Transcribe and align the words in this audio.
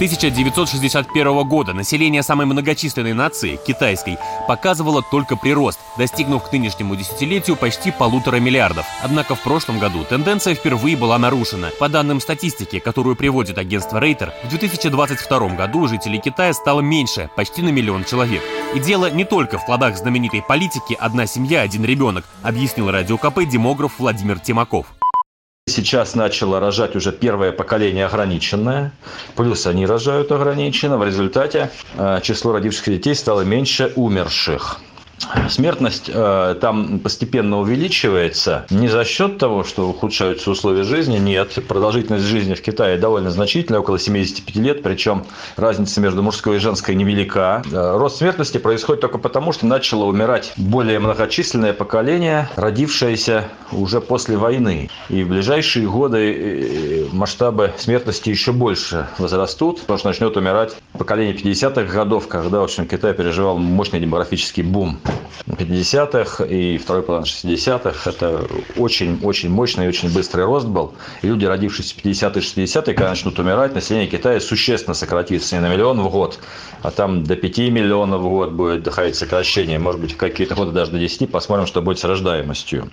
С 0.00 0.02
1961 0.02 1.46
года 1.46 1.74
население 1.74 2.22
самой 2.22 2.46
многочисленной 2.46 3.12
нации, 3.12 3.60
китайской, 3.66 4.16
показывало 4.48 5.02
только 5.02 5.36
прирост, 5.36 5.78
достигнув 5.98 6.42
к 6.42 6.50
нынешнему 6.52 6.96
десятилетию 6.96 7.54
почти 7.54 7.90
полутора 7.90 8.36
миллиардов. 8.36 8.86
Однако 9.02 9.34
в 9.34 9.42
прошлом 9.42 9.78
году 9.78 10.04
тенденция 10.04 10.54
впервые 10.54 10.96
была 10.96 11.18
нарушена. 11.18 11.68
По 11.78 11.90
данным 11.90 12.18
статистики, 12.20 12.78
которую 12.78 13.14
приводит 13.14 13.58
агентство 13.58 14.00
Рейтер, 14.00 14.32
в 14.42 14.48
2022 14.48 15.48
году 15.50 15.86
жителей 15.86 16.18
Китая 16.18 16.54
стало 16.54 16.80
меньше, 16.80 17.28
почти 17.36 17.60
на 17.60 17.68
миллион 17.68 18.04
человек. 18.04 18.40
И 18.74 18.80
дело 18.80 19.10
не 19.10 19.26
только 19.26 19.58
в 19.58 19.66
плодах 19.66 19.98
знаменитой 19.98 20.40
политики 20.40 20.96
«одна 20.98 21.26
семья, 21.26 21.60
один 21.60 21.84
ребенок», 21.84 22.24
объяснил 22.42 22.90
радио 22.90 23.18
КП 23.18 23.40
демограф 23.44 23.98
Владимир 23.98 24.38
Тимаков. 24.38 24.86
Сейчас 25.70 26.16
начало 26.16 26.58
рожать 26.58 26.96
уже 26.96 27.12
первое 27.12 27.52
поколение 27.52 28.06
ограниченное, 28.06 28.92
плюс 29.36 29.66
они 29.68 29.86
рожают 29.86 30.32
ограниченно. 30.32 30.98
В 30.98 31.04
результате 31.04 31.70
э, 31.96 32.18
число 32.22 32.52
родившихся 32.52 32.90
детей 32.90 33.14
стало 33.14 33.42
меньше 33.42 33.92
умерших. 33.94 34.80
Смертность 35.48 36.10
э, 36.12 36.56
там 36.60 36.98
постепенно 36.98 37.60
увеличивается 37.60 38.66
не 38.70 38.88
за 38.88 39.04
счет 39.04 39.38
того, 39.38 39.64
что 39.64 39.88
ухудшаются 39.88 40.50
условия 40.50 40.82
жизни, 40.82 41.18
нет. 41.18 41.58
Продолжительность 41.68 42.24
жизни 42.24 42.54
в 42.54 42.62
Китае 42.62 42.98
довольно 42.98 43.30
значительная, 43.30 43.80
около 43.80 43.98
75 43.98 44.56
лет, 44.56 44.82
причем 44.82 45.24
разница 45.56 46.00
между 46.00 46.22
мужской 46.22 46.56
и 46.56 46.58
женской 46.58 46.94
невелика. 46.94 47.62
Э, 47.70 47.96
рост 47.98 48.18
смертности 48.18 48.58
происходит 48.58 49.02
только 49.02 49.18
потому, 49.18 49.52
что 49.52 49.66
начало 49.66 50.04
умирать 50.04 50.52
более 50.56 50.98
многочисленное 50.98 51.74
поколение, 51.74 52.48
родившееся 52.56 53.44
уже 53.72 54.00
после 54.00 54.36
войны. 54.36 54.88
И 55.08 55.22
в 55.22 55.28
ближайшие 55.28 55.86
годы 55.86 56.32
э, 56.32 57.06
масштабы 57.12 57.72
смертности 57.76 58.30
еще 58.30 58.52
больше 58.52 59.06
возрастут, 59.18 59.80
потому 59.82 59.98
что 59.98 60.08
начнет 60.08 60.36
умирать 60.36 60.76
поколение 60.92 61.34
50-х 61.34 61.92
годов, 61.92 62.28
когда, 62.28 62.60
в 62.60 62.64
общем, 62.64 62.86
Китай 62.86 63.12
переживал 63.14 63.58
мощный 63.58 64.00
демографический 64.00 64.62
бум. 64.62 64.98
50-х 65.46 66.44
и 66.44 66.78
второй 66.78 67.02
половины 67.02 67.26
60-х. 67.26 68.10
Это 68.10 68.46
очень-очень 68.76 69.50
мощный 69.50 69.86
и 69.86 69.88
очень 69.88 70.12
быстрый 70.12 70.44
рост 70.44 70.66
был. 70.66 70.94
И 71.22 71.26
люди, 71.26 71.44
родившиеся 71.44 71.94
в 71.94 71.98
50-е 71.98 72.42
60-е, 72.42 72.94
когда 72.94 73.10
начнут 73.10 73.38
умирать, 73.38 73.74
население 73.74 74.08
Китая 74.08 74.40
существенно 74.40 74.94
сократится 74.94 75.56
не 75.56 75.62
на 75.62 75.68
миллион 75.72 76.00
в 76.00 76.10
год, 76.10 76.38
а 76.82 76.90
там 76.90 77.24
до 77.24 77.36
5 77.36 77.58
миллионов 77.70 78.22
в 78.22 78.28
год 78.28 78.52
будет 78.52 78.82
доходить 78.82 79.16
сокращение. 79.16 79.78
Может 79.78 80.00
быть, 80.00 80.16
какие-то 80.16 80.54
годы 80.54 80.72
даже 80.72 80.92
до 80.92 80.98
10. 80.98 81.30
Посмотрим, 81.30 81.66
что 81.66 81.82
будет 81.82 81.98
с 81.98 82.04
рождаемостью. 82.04 82.90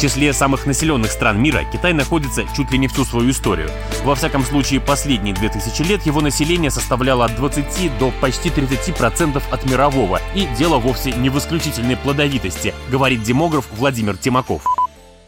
Числе 0.00 0.32
самых 0.32 0.64
населенных 0.64 1.12
стран 1.12 1.38
мира 1.42 1.62
Китай 1.70 1.92
находится 1.92 2.44
чуть 2.56 2.72
ли 2.72 2.78
не 2.78 2.88
всю 2.88 3.04
свою 3.04 3.30
историю. 3.30 3.68
Во 4.02 4.14
всяком 4.14 4.44
случае, 4.44 4.80
последние 4.80 5.34
2000 5.34 5.82
лет 5.82 6.06
его 6.06 6.22
население 6.22 6.70
составляло 6.70 7.26
от 7.26 7.36
20 7.36 7.98
до 7.98 8.10
почти 8.10 8.48
30% 8.48 9.42
от 9.50 9.64
мирового. 9.66 10.18
И 10.34 10.46
дело 10.56 10.78
вовсе 10.78 11.12
не 11.12 11.28
в 11.28 11.36
исключительной 11.36 11.98
плодовитости, 11.98 12.72
говорит 12.90 13.22
демограф 13.24 13.66
Владимир 13.76 14.16
Тимаков. 14.16 14.62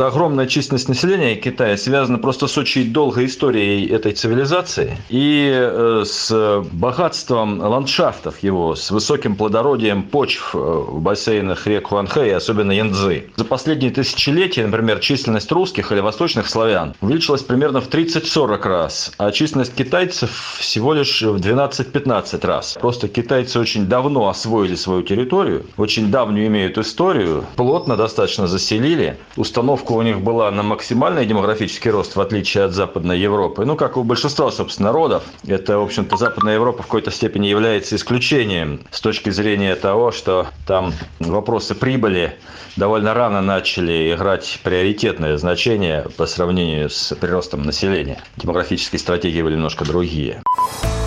Огромная 0.03 0.49
численность 0.49 0.89
населения 0.89 1.37
Китая 1.37 1.77
связана 1.77 2.19
просто 2.19 2.49
с 2.49 2.59
очень 2.59 2.93
долгой 2.93 3.27
историей 3.27 3.87
этой 3.87 4.11
цивилизации 4.13 4.99
и 5.09 5.49
э, 5.55 6.03
с 6.05 6.63
богатством 6.73 7.61
ландшафтов 7.61 8.43
его, 8.43 8.75
с 8.75 8.91
высоким 8.91 9.37
плодородием 9.37 10.03
почв 10.03 10.57
э, 10.57 10.59
в 10.59 11.01
бассейнах 11.01 11.69
рек 11.69 11.87
Хуанхэ 11.87 12.29
и 12.29 12.31
особенно 12.31 12.73
Янцзы. 12.73 13.31
За 13.37 13.45
последние 13.45 13.93
тысячелетия, 13.93 14.67
например, 14.67 14.99
численность 14.99 15.53
русских 15.53 15.93
или 15.93 16.01
восточных 16.01 16.49
славян 16.49 16.95
увеличилась 17.01 17.43
примерно 17.43 17.81
в 17.81 17.89
30-40 17.89 18.63
раз, 18.69 19.13
а 19.19 19.31
численность 19.31 19.75
китайцев 19.77 20.57
всего 20.59 20.95
лишь 20.95 21.23
в 21.23 21.37
12-15 21.37 22.45
раз. 22.45 22.77
Просто 22.81 23.07
китайцы 23.07 23.61
очень 23.61 23.87
давно 23.87 24.29
освоили 24.29 24.75
свою 24.75 25.03
территорию, 25.03 25.65
очень 25.77 26.11
давнюю 26.11 26.49
имеют 26.49 26.77
историю, 26.77 27.45
плотно 27.55 27.97
достаточно 27.97 28.49
заселили, 28.49 29.17
установку 29.37 29.92
ставка 29.93 29.99
у 29.99 30.03
них 30.03 30.21
была 30.21 30.51
на 30.51 30.63
максимальный 30.63 31.27
демографический 31.27 31.91
рост, 31.91 32.17
в 32.17 32.21
отличие 32.21 32.65
от 32.65 32.73
Западной 32.73 33.19
Европы. 33.19 33.65
Ну, 33.65 33.77
как 33.77 33.97
у 33.97 34.05
большинства, 34.05 34.51
собственно, 34.51 34.89
народов. 34.89 35.23
Это, 35.47 35.79
в 35.79 35.83
общем-то, 35.83 36.17
Западная 36.17 36.55
Европа 36.55 36.83
в 36.83 36.87
какой-то 36.87 37.11
степени 37.11 37.49
является 37.49 37.97
исключением 37.97 38.81
с 38.91 39.01
точки 39.01 39.31
зрения 39.31 39.75
того, 39.75 40.13
что 40.13 40.47
там 40.67 40.93
вопросы 41.21 41.75
прибыли 41.75 42.33
довольно 42.77 43.15
рано 43.15 43.43
начали 43.43 44.15
играть 44.15 44.61
приоритетное 44.63 45.37
значение 45.37 46.07
по 46.17 46.27
сравнению 46.27 46.89
с 46.89 47.15
приростом 47.15 47.63
населения. 47.63 48.19
Демографические 48.37 48.99
стратегии 48.99 49.43
были 49.43 49.55
немножко 49.55 49.85
другие. 49.85 50.43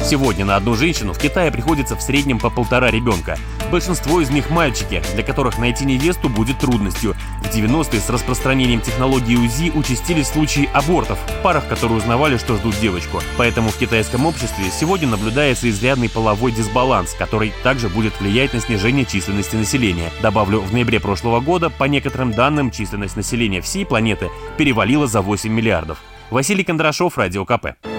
Сегодня 0.06 0.46
на 0.46 0.56
одну 0.56 0.76
женщину 0.76 1.14
в 1.14 1.18
Китае 1.18 1.52
приходится 1.52 1.96
в 1.96 2.02
среднем 2.02 2.38
по 2.38 2.52
полтора 2.52 2.92
ребенка. 2.92 3.40
Большинство 3.72 4.22
из 4.22 4.30
них 4.30 4.52
мальчики, 4.52 5.02
для 5.16 5.24
которых 5.24 5.58
найти 5.58 5.84
невесту 5.84 6.30
будет 6.30 6.60
трудностью. 6.60 7.16
В 7.42 7.48
90-е 7.48 8.00
с 8.00 8.08
распространением 8.12 8.82
технологии 8.82 9.36
УЗИ 9.36 9.72
участились 9.74 10.28
случаи 10.28 10.70
абортов 10.74 11.18
в 11.18 11.42
парах, 11.42 11.68
которые 11.68 11.98
узнавали, 11.98 12.38
что 12.38 12.56
ждут 12.56 12.80
девочку. 12.80 13.20
Поэтому 13.36 13.70
в 13.70 13.78
китайском 13.78 14.28
обществе 14.28 14.66
сегодня 14.70 15.08
наблюдается 15.08 15.68
изрядный 15.72 16.08
половой 16.08 16.52
дисбаланс, 16.52 17.16
который 17.16 17.52
также 17.64 17.90
будет 17.90 18.20
влиять 18.20 18.54
на 18.54 18.60
снижение 18.60 19.06
численности 19.06 19.56
населения. 19.56 20.12
Добавлю, 20.22 20.60
в 20.60 20.72
ноябре 20.72 21.00
прошлого 21.00 21.40
года, 21.40 21.72
по 21.72 21.86
некоторым 21.86 22.32
данным, 22.32 22.70
численность 22.70 23.16
населения 23.16 23.60
всей 23.60 23.88
планеты 23.88 24.30
перевалила 24.56 25.08
за 25.08 25.22
8 25.22 25.52
миллиардов. 25.52 25.98
Василий 26.30 26.64
Кондрашов, 26.64 27.18
Радио 27.18 27.44
КП. 27.44 27.95